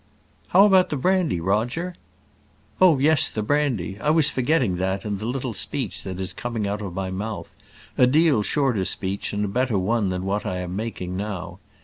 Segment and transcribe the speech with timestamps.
[0.47, 1.93] "How about the brandy, Roger?"
[2.81, 3.99] "Oh, yes, the brandy!
[4.01, 7.55] I was forgetting that and the little speech that is coming out of my mouth
[7.99, 11.59] a deal shorter speech, and a better one than what I am making now.